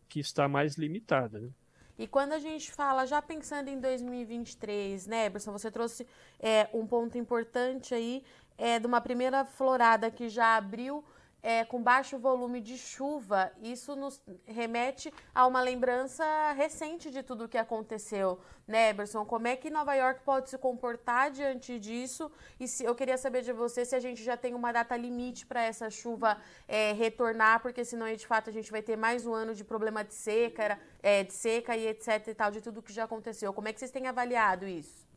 que 0.07 0.19
está 0.19 0.47
mais 0.47 0.75
limitada. 0.75 1.39
Né? 1.39 1.49
E 1.97 2.07
quando 2.07 2.33
a 2.33 2.39
gente 2.39 2.71
fala, 2.71 3.05
já 3.05 3.21
pensando 3.21 3.67
em 3.67 3.79
2023, 3.79 5.05
né, 5.07 5.25
Eberson, 5.25 5.51
você 5.51 5.69
trouxe 5.69 6.07
é, 6.39 6.69
um 6.73 6.87
ponto 6.87 7.17
importante 7.17 7.93
aí 7.93 8.23
é, 8.57 8.79
de 8.79 8.87
uma 8.87 9.01
primeira 9.01 9.45
florada 9.45 10.09
que 10.09 10.29
já 10.29 10.55
abriu 10.55 11.03
é, 11.43 11.65
com 11.65 11.81
baixo 11.81 12.17
volume 12.19 12.61
de 12.61 12.77
chuva, 12.77 13.51
isso 13.61 13.95
nos 13.95 14.21
remete 14.45 15.11
a 15.33 15.47
uma 15.47 15.61
lembrança 15.61 16.23
recente 16.53 17.09
de 17.09 17.23
tudo 17.23 17.45
o 17.45 17.49
que 17.49 17.57
aconteceu, 17.57 18.39
né, 18.67 18.89
Eberson? 18.89 19.25
Como 19.25 19.47
é 19.47 19.55
que 19.55 19.69
Nova 19.69 19.95
York 19.95 20.21
pode 20.23 20.49
se 20.49 20.57
comportar 20.57 21.31
diante 21.31 21.79
disso? 21.79 22.31
E 22.59 22.67
se, 22.67 22.83
eu 22.83 22.93
queria 22.93 23.17
saber 23.17 23.41
de 23.41 23.51
você 23.51 23.83
se 23.83 23.95
a 23.95 23.99
gente 23.99 24.23
já 24.23 24.37
tem 24.37 24.53
uma 24.53 24.71
data 24.71 24.95
limite 24.95 25.45
para 25.45 25.63
essa 25.63 25.89
chuva 25.89 26.37
é, 26.67 26.93
retornar, 26.93 27.61
porque 27.61 27.83
senão, 27.83 28.13
de 28.15 28.27
fato, 28.27 28.49
a 28.49 28.53
gente 28.53 28.69
vai 28.69 28.81
ter 28.81 28.95
mais 28.95 29.25
um 29.25 29.33
ano 29.33 29.55
de 29.55 29.63
problema 29.63 30.03
de 30.03 30.13
seca, 30.13 30.79
é, 31.01 31.23
de 31.23 31.33
seca 31.33 31.75
e 31.75 31.87
etc 31.87 32.27
e 32.27 32.33
tal, 32.35 32.51
de 32.51 32.61
tudo 32.61 32.83
que 32.83 32.93
já 32.93 33.05
aconteceu. 33.05 33.51
Como 33.51 33.67
é 33.67 33.73
que 33.73 33.79
vocês 33.79 33.91
têm 33.91 34.07
avaliado 34.07 34.67
isso? 34.67 35.09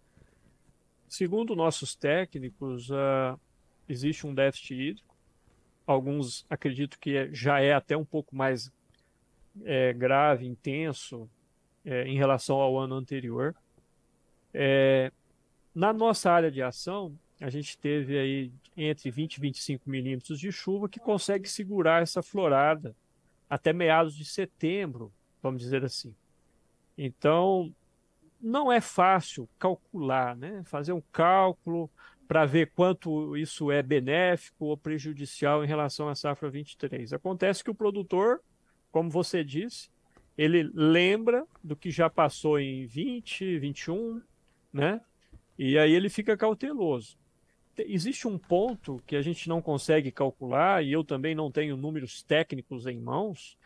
Segundo 1.07 1.55
nossos 1.55 1.95
técnicos, 1.95 2.91
uh, 2.91 3.39
existe 3.87 4.27
um 4.27 4.35
déficit 4.35 4.75
hídrico 4.75 5.14
alguns 5.87 6.47
acredito 6.49 6.99
que 6.99 7.17
é, 7.17 7.29
já 7.33 7.61
é 7.61 7.73
até 7.73 7.97
um 7.97 8.05
pouco 8.05 8.35
mais 8.35 8.73
é, 9.65 9.93
grave, 9.93 10.47
intenso 10.47 11.29
é, 11.85 12.07
em 12.07 12.17
relação 12.17 12.57
ao 12.57 12.79
ano 12.79 12.95
anterior. 12.95 13.55
É, 14.53 15.13
na 15.75 15.93
nossa 15.93 16.31
área 16.31 16.51
de 16.51 16.63
ação, 16.63 17.19
a 17.41 17.51
gente 17.51 17.77
teve 17.77 18.19
aí 18.19 18.53
entre 18.77 19.11
20 19.11 19.35
e 19.35 19.41
25 19.41 19.91
milímetros 19.91 20.39
de 20.39 20.51
chuva 20.51 20.89
que 20.89 21.01
consegue 21.01 21.49
segurar 21.49 22.03
essa 22.03 22.23
florada 22.23 22.95
até 23.49 23.73
meados 23.73 24.15
de 24.17 24.25
setembro, 24.25 25.13
vamos 25.43 25.61
dizer 25.61 25.85
assim. 25.85 26.15
Então, 26.97 27.75
não 28.41 28.71
é 28.71 28.81
fácil 28.81 29.49
calcular, 29.59 30.37
né? 30.37 30.63
fazer 30.65 30.93
um 30.93 31.03
cálculo 31.13 31.91
para 32.27 32.47
ver 32.47 32.71
quanto 32.75 33.37
isso 33.37 33.71
é 33.71 33.83
benéfico 33.83 34.67
ou 34.67 34.77
prejudicial 34.77 35.65
em 35.65 35.67
relação 35.67 36.09
à 36.09 36.15
safra 36.15 36.51
23. 36.51 37.13
Acontece 37.13 37.63
que 37.63 37.71
o 37.71 37.75
produtor, 37.75 38.41
como 38.91 39.11
você 39.11 39.45
disse, 39.45 39.91
ele 40.37 40.71
lembra 40.75 41.47
do 41.63 41.77
que 41.77 41.91
já 41.91 42.11
passou 42.11 42.59
em 42.59 42.87
20, 42.87 43.59
21, 43.59 44.23
né? 44.73 45.01
E 45.59 45.79
aí 45.79 45.93
ele 45.93 46.09
fica 46.09 46.37
cauteloso. 46.37 47.17
Existe 47.77 48.27
um 48.27 48.39
ponto 48.39 49.03
que 49.07 49.17
a 49.17 49.23
gente 49.23 49.49
não 49.49 49.61
consegue 49.61 50.11
calcular, 50.13 50.85
e 50.85 50.93
eu 50.93 51.03
também 51.05 51.35
não 51.35 51.51
tenho 51.51 51.77
números 51.77 52.23
técnicos 52.23 52.87
em 52.87 52.99
mãos, 52.99 53.59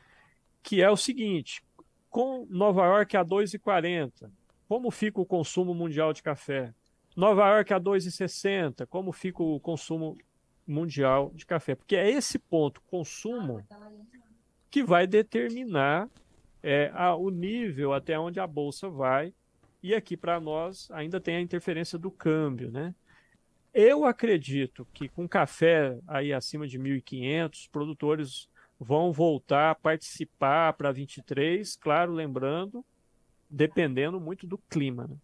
que 0.63 0.83
é 0.83 0.91
o 0.91 0.97
seguinte: 0.97 1.63
com 2.09 2.47
Nova 2.49 2.85
York 2.85 3.17
a 3.17 3.25
2,40, 3.25 4.31
como 4.67 4.91
fica 4.91 5.21
o 5.21 5.27
consumo 5.27 5.75
mundial 5.75 6.13
de 6.13 6.23
café? 6.23 6.75
Nova 7.19 7.49
York 7.49 7.75
a 7.75 7.81
2,60. 7.81 8.87
Como 8.87 9.11
fica 9.11 9.43
o 9.43 9.59
consumo 9.59 10.17
mundial 10.65 11.33
de 11.35 11.45
café? 11.45 11.75
Porque 11.75 11.97
é 11.97 12.09
esse 12.09 12.39
ponto, 12.39 12.81
consumo, 12.83 13.61
que 14.71 14.85
vai 14.85 15.05
determinar 15.05 16.09
é, 16.63 16.93
a, 16.95 17.17
o 17.17 17.29
nível 17.29 17.93
até 17.93 18.17
onde 18.17 18.39
a 18.39 18.47
bolsa 18.47 18.89
vai. 18.89 19.35
E 19.83 19.97
aqui 19.97 20.17
para 20.17 20.39
nós 20.39 20.89
ainda 20.93 21.21
tem 21.21 21.35
a 21.35 21.41
interferência 21.41 21.99
do 21.99 22.09
câmbio, 22.09 22.71
né? 22.71 22.95
Eu 23.75 24.05
acredito 24.05 24.87
que 24.95 25.09
com 25.09 25.29
café 25.29 25.99
aí 26.07 26.33
acima 26.33 26.69
de 26.69 26.79
1.500, 26.79 27.69
produtores 27.69 28.49
vão 28.79 29.13
voltar 29.13 29.73
a 29.73 29.75
participar 29.75 30.73
para 30.75 30.93
23, 30.93 31.75
claro, 31.75 32.13
lembrando, 32.13 32.85
dependendo 33.51 34.21
muito 34.21 34.47
do 34.47 34.57
clima. 34.57 35.09
Né? 35.09 35.17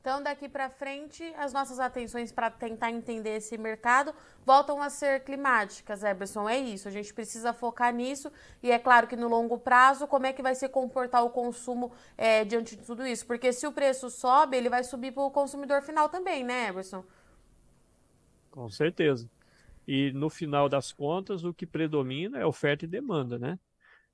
Então, 0.00 0.22
daqui 0.22 0.48
para 0.48 0.70
frente, 0.70 1.24
as 1.36 1.52
nossas 1.52 1.80
atenções 1.80 2.30
para 2.30 2.50
tentar 2.50 2.90
entender 2.90 3.36
esse 3.36 3.58
mercado 3.58 4.14
voltam 4.46 4.80
a 4.80 4.88
ser 4.88 5.24
climáticas, 5.24 6.04
Eberson. 6.04 6.48
É 6.48 6.56
isso, 6.56 6.88
a 6.88 6.90
gente 6.90 7.12
precisa 7.12 7.52
focar 7.52 7.92
nisso. 7.92 8.32
E 8.62 8.70
é 8.70 8.78
claro 8.78 9.06
que 9.06 9.16
no 9.16 9.28
longo 9.28 9.58
prazo, 9.58 10.06
como 10.06 10.26
é 10.26 10.32
que 10.32 10.42
vai 10.42 10.54
se 10.54 10.68
comportar 10.68 11.24
o 11.24 11.30
consumo 11.30 11.92
é, 12.16 12.44
diante 12.44 12.76
de 12.76 12.84
tudo 12.84 13.06
isso? 13.06 13.26
Porque 13.26 13.52
se 13.52 13.66
o 13.66 13.72
preço 13.72 14.08
sobe, 14.08 14.56
ele 14.56 14.68
vai 14.70 14.84
subir 14.84 15.12
para 15.12 15.24
o 15.24 15.30
consumidor 15.30 15.82
final 15.82 16.08
também, 16.08 16.44
né, 16.44 16.68
Eberson? 16.68 17.04
Com 18.50 18.70
certeza. 18.70 19.28
E 19.86 20.12
no 20.12 20.30
final 20.30 20.68
das 20.68 20.92
contas, 20.92 21.44
o 21.44 21.52
que 21.52 21.66
predomina 21.66 22.38
é 22.38 22.46
oferta 22.46 22.84
e 22.84 22.88
demanda, 22.88 23.38
né? 23.38 23.58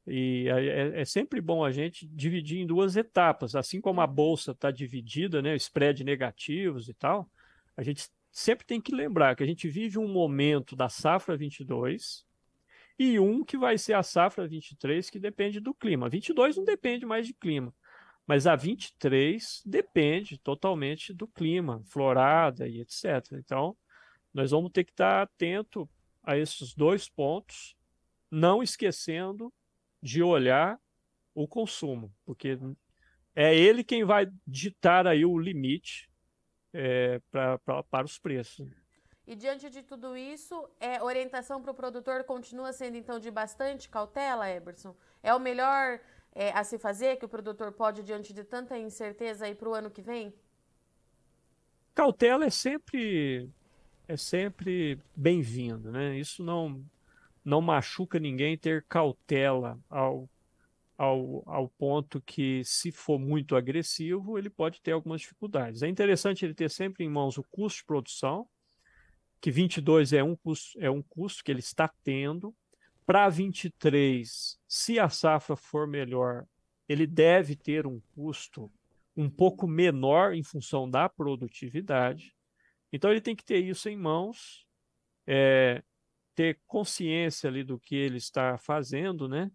E 0.07 0.49
é, 0.49 1.01
é, 1.01 1.05
sempre 1.05 1.41
bom 1.41 1.65
a 1.65 1.73
gente 1.73 2.07
dividir 2.07 2.61
em 2.61 2.67
duas 2.67 2.95
etapas, 2.95 3.57
assim 3.57 3.81
como 3.81 4.01
a 4.01 4.07
bolsa 4.07 4.51
está 4.51 4.71
dividida, 4.71 5.41
né, 5.41 5.57
spread 5.57 6.05
negativos 6.05 6.89
e 6.89 6.95
tal, 6.95 7.29
a 7.77 7.83
gente 7.83 8.09
sempre 8.31 8.67
tem 8.67 8.81
que 8.81 8.95
lembrar 8.95 9.35
que 9.35 9.43
a 9.43 9.47
gente 9.47 9.69
vive 9.69 9.99
um 9.99 10.09
momento 10.09 10.77
da 10.77 10.89
safra 10.89 11.37
22 11.37 12.27
e 12.99 13.19
um 13.19 13.45
que 13.45 13.57
vai 13.57 13.79
ser 13.79 13.95
a 13.95 14.03
safra 14.03 14.47
23 14.47 15.09
que 15.09 15.19
depende 15.19 15.59
do 15.59 15.73
clima. 15.73 16.09
22 16.09 16.57
não 16.57 16.65
depende 16.65 17.07
mais 17.07 17.27
de 17.27 17.33
clima, 17.33 17.73
mas 18.27 18.47
a 18.47 18.55
23 18.55 19.63
depende 19.65 20.37
totalmente 20.37 21.15
do 21.15 21.27
clima, 21.27 21.83
florada 21.87 22.69
e 22.69 22.81
etc. 22.81 23.05
Então, 23.33 23.77
nós 24.33 24.51
vamos 24.51 24.71
ter 24.71 24.85
que 24.85 24.91
estar 24.91 25.23
atento 25.23 25.89
a 26.23 26.37
esses 26.37 26.75
dois 26.75 27.09
pontos, 27.09 27.77
não 28.31 28.63
esquecendo 28.63 29.53
de 30.05 30.23
olhar 30.23 30.79
o 31.35 31.49
consumo, 31.49 32.15
porque 32.27 32.59
é 33.35 33.57
ele 33.57 33.83
quem 33.83 34.05
vai 34.05 34.31
ditar 34.47 35.07
aí 35.07 35.25
o 35.25 35.39
limite 35.39 36.11
é, 36.75 37.23
pra, 37.31 37.59
pra, 37.61 37.83
para 37.83 38.05
os 38.05 38.19
preços. 38.19 38.69
E 39.27 39.35
diante 39.35 39.71
de 39.71 39.83
tudo 39.83 40.15
isso, 40.15 40.69
é, 40.79 41.03
orientação 41.03 41.63
para 41.63 41.71
o 41.71 41.75
produtor 41.75 42.23
continua 42.25 42.71
sendo 42.75 42.99
então 42.99 43.19
de 43.19 43.31
bastante 43.31 43.89
cautela, 43.89 44.51
Eberson? 44.51 44.95
É 45.23 45.35
o 45.35 45.41
melhor 45.41 45.99
é, 46.35 46.51
a 46.51 46.63
se 46.63 46.79
fazer 46.79 47.17
que 47.17 47.25
o 47.25 47.29
produtor 47.29 47.73
pode 47.73 48.03
diante 48.03 48.35
de 48.35 48.45
tanta 48.45 48.77
incerteza 48.77 49.47
aí 49.47 49.55
para 49.55 49.71
o 49.71 49.75
ano 49.75 49.91
que 49.91 50.03
vem? 50.03 50.35
Cautela 51.95 52.45
é 52.45 52.51
sempre 52.51 53.49
é 54.07 54.19
sempre 54.19 55.01
bem-vindo, 55.17 55.91
né? 55.91 56.19
Isso 56.19 56.45
não 56.45 56.85
não 57.45 57.61
machuca 57.61 58.19
ninguém 58.19 58.57
ter 58.57 58.85
cautela 58.89 59.79
ao, 59.91 60.29
ao, 60.97 61.43
ao 61.47 61.69
ponto 61.69 62.21
que, 62.23 62.63
se 62.65 62.91
for 62.91 63.19
muito 63.19 63.55
agressivo, 63.55 64.39
ele 64.39 64.49
pode 64.49 64.81
ter 64.81 64.93
algumas 64.93 65.21
dificuldades. 65.21 65.83
É 65.83 65.89
interessante 65.89 66.45
ele 66.45 66.55
ter 66.55 66.71
sempre 66.71 67.05
em 67.05 67.09
mãos 67.09 67.37
o 67.37 67.45
custo 67.45 67.81
de 67.81 67.85
produção, 67.85 68.49
que 69.41 69.51
22 69.51 70.15
é 70.15 70.25
um 70.25 70.35
custo, 70.35 70.79
é 70.81 70.91
um 70.91 71.03
custo 71.03 71.45
que 71.45 71.53
ele 71.53 71.61
está 71.61 71.87
tendo. 72.03 72.55
Para 73.05 73.29
23, 73.29 74.59
se 74.67 74.99
a 74.99 75.11
safra 75.11 75.55
for 75.55 75.87
melhor, 75.87 76.47
ele 76.89 77.07
deve 77.07 77.55
ter 77.55 77.87
um 77.87 78.01
custo 78.15 78.73
um 79.15 79.29
pouco 79.29 79.67
menor 79.67 80.33
em 80.33 80.43
função 80.43 80.89
da 80.89 81.09
produtividade. 81.09 82.35
Então 82.93 83.11
ele 83.11 83.21
tem 83.21 83.37
que 83.37 83.45
ter 83.45 83.59
isso 83.59 83.89
em 83.89 83.97
mãos. 83.97 84.67
É, 85.27 85.83
ter 86.35 86.61
consciência 86.67 87.49
ali 87.49 87.63
do 87.63 87.79
que 87.79 87.95
ele 87.95 88.17
está 88.19 88.59
fazendo, 88.59 89.29
né? 89.29 89.51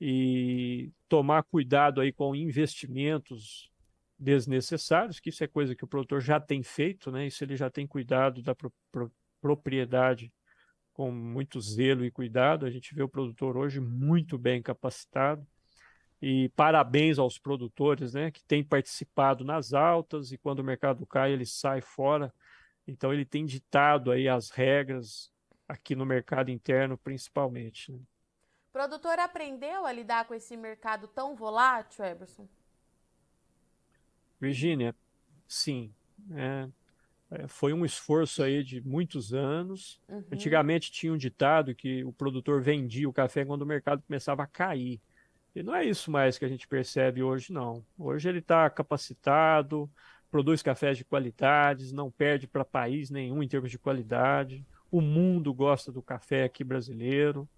E 0.00 0.92
tomar 1.08 1.42
cuidado 1.44 2.00
aí 2.00 2.12
com 2.12 2.34
investimentos 2.34 3.70
desnecessários, 4.18 5.20
que 5.20 5.30
isso 5.30 5.42
é 5.42 5.46
coisa 5.46 5.74
que 5.74 5.84
o 5.84 5.88
produtor 5.88 6.20
já 6.20 6.38
tem 6.40 6.62
feito, 6.62 7.10
né? 7.10 7.26
Isso 7.26 7.42
ele 7.44 7.56
já 7.56 7.70
tem 7.70 7.86
cuidado 7.86 8.42
da 8.42 8.54
pro, 8.54 8.72
pro, 8.90 9.12
propriedade 9.40 10.32
com 10.92 11.10
muito 11.10 11.60
zelo 11.60 12.04
e 12.04 12.10
cuidado. 12.10 12.64
A 12.64 12.70
gente 12.70 12.94
vê 12.94 13.02
o 13.02 13.08
produtor 13.08 13.56
hoje 13.56 13.80
muito 13.80 14.38
bem 14.38 14.62
capacitado. 14.62 15.46
E 16.22 16.48
parabéns 16.50 17.18
aos 17.18 17.38
produtores, 17.38 18.14
né, 18.14 18.30
que 18.30 18.42
têm 18.44 18.64
participado 18.64 19.44
nas 19.44 19.74
altas 19.74 20.32
e 20.32 20.38
quando 20.38 20.60
o 20.60 20.64
mercado 20.64 21.04
cai, 21.04 21.32
ele 21.32 21.44
sai 21.44 21.82
fora. 21.82 22.32
Então 22.86 23.12
ele 23.12 23.26
tem 23.26 23.44
ditado 23.44 24.10
aí 24.10 24.28
as 24.28 24.50
regras 24.50 25.33
aqui 25.68 25.94
no 25.94 26.06
mercado 26.06 26.50
interno, 26.50 26.96
principalmente. 26.98 27.92
Né? 27.92 27.98
O 28.70 28.72
produtor 28.72 29.18
aprendeu 29.18 29.86
a 29.86 29.92
lidar 29.92 30.26
com 30.26 30.34
esse 30.34 30.56
mercado 30.56 31.06
tão 31.08 31.34
volátil, 31.34 32.04
Eberson? 32.04 32.48
Virgínia, 34.40 34.94
sim. 35.46 35.94
É, 36.32 36.68
é, 37.30 37.48
foi 37.48 37.72
um 37.72 37.84
esforço 37.84 38.42
aí 38.42 38.62
de 38.62 38.80
muitos 38.80 39.32
anos. 39.32 40.00
Uhum. 40.08 40.24
Antigamente 40.32 40.90
tinha 40.90 41.12
um 41.12 41.16
ditado 41.16 41.74
que 41.74 42.04
o 42.04 42.12
produtor 42.12 42.60
vendia 42.62 43.08
o 43.08 43.12
café 43.12 43.44
quando 43.44 43.62
o 43.62 43.66
mercado 43.66 44.02
começava 44.02 44.42
a 44.42 44.46
cair. 44.46 45.00
E 45.54 45.62
não 45.62 45.74
é 45.74 45.84
isso 45.84 46.10
mais 46.10 46.36
que 46.36 46.44
a 46.44 46.48
gente 46.48 46.66
percebe 46.66 47.22
hoje, 47.22 47.52
não. 47.52 47.84
Hoje 47.96 48.28
ele 48.28 48.40
está 48.40 48.68
capacitado, 48.68 49.88
produz 50.30 50.62
cafés 50.62 50.98
de 50.98 51.04
qualidades, 51.04 51.92
não 51.92 52.10
perde 52.10 52.48
para 52.48 52.64
país 52.64 53.08
nenhum 53.08 53.42
em 53.42 53.48
termos 53.48 53.70
de 53.70 53.78
qualidade. 53.78 54.66
O 54.94 55.00
mundo 55.00 55.52
gosta 55.52 55.90
do 55.90 56.00
café 56.00 56.44
aqui 56.44 56.62
brasileiro. 56.62 57.48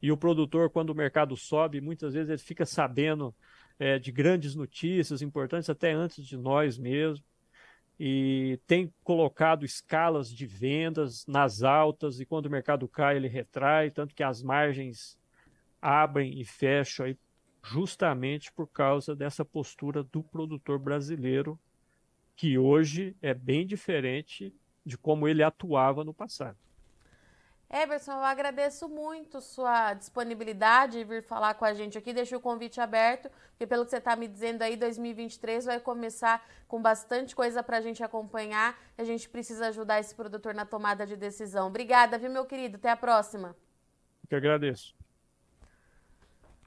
E 0.00 0.10
o 0.10 0.16
produtor, 0.16 0.70
quando 0.70 0.88
o 0.88 0.94
mercado 0.94 1.36
sobe, 1.36 1.78
muitas 1.78 2.14
vezes 2.14 2.30
ele 2.30 2.38
fica 2.38 2.64
sabendo 2.64 3.34
é, 3.78 3.98
de 3.98 4.10
grandes 4.10 4.54
notícias 4.54 5.20
importantes 5.20 5.68
até 5.68 5.92
antes 5.92 6.24
de 6.24 6.38
nós 6.38 6.78
mesmos. 6.78 7.22
E 7.98 8.58
tem 8.66 8.90
colocado 9.04 9.62
escalas 9.62 10.32
de 10.32 10.46
vendas 10.46 11.26
nas 11.26 11.62
altas, 11.62 12.18
e 12.18 12.24
quando 12.24 12.46
o 12.46 12.50
mercado 12.50 12.88
cai, 12.88 13.16
ele 13.16 13.28
retrai, 13.28 13.90
tanto 13.90 14.14
que 14.14 14.22
as 14.22 14.42
margens 14.42 15.18
abrem 15.82 16.40
e 16.40 16.46
fecham 16.46 17.04
aí 17.04 17.18
justamente 17.62 18.50
por 18.50 18.66
causa 18.66 19.14
dessa 19.14 19.44
postura 19.44 20.02
do 20.02 20.22
produtor 20.22 20.78
brasileiro, 20.78 21.60
que 22.34 22.56
hoje 22.56 23.14
é 23.20 23.34
bem 23.34 23.66
diferente 23.66 24.50
de 24.82 24.96
como 24.96 25.28
ele 25.28 25.42
atuava 25.42 26.02
no 26.02 26.14
passado. 26.14 26.56
Eberson, 27.72 28.14
eu 28.14 28.24
agradeço 28.24 28.88
muito 28.88 29.40
sua 29.40 29.94
disponibilidade 29.94 30.98
de 30.98 31.04
vir 31.04 31.22
falar 31.22 31.54
com 31.54 31.64
a 31.64 31.72
gente 31.72 31.96
aqui. 31.96 32.12
Deixo 32.12 32.36
o 32.36 32.40
convite 32.40 32.80
aberto, 32.80 33.30
porque 33.50 33.64
pelo 33.64 33.84
que 33.84 33.90
você 33.90 33.98
está 33.98 34.16
me 34.16 34.26
dizendo 34.26 34.62
aí, 34.62 34.74
2023 34.76 35.66
vai 35.66 35.78
começar 35.78 36.44
com 36.66 36.82
bastante 36.82 37.34
coisa 37.34 37.62
para 37.62 37.76
a 37.76 37.80
gente 37.80 38.02
acompanhar. 38.02 38.76
A 38.98 39.04
gente 39.04 39.28
precisa 39.28 39.68
ajudar 39.68 40.00
esse 40.00 40.12
produtor 40.16 40.52
na 40.52 40.66
tomada 40.66 41.06
de 41.06 41.16
decisão. 41.16 41.68
Obrigada, 41.68 42.18
viu, 42.18 42.28
meu 42.28 42.44
querido? 42.44 42.76
Até 42.76 42.90
a 42.90 42.96
próxima. 42.96 43.54
Eu 44.24 44.28
que 44.28 44.34
agradeço. 44.34 44.92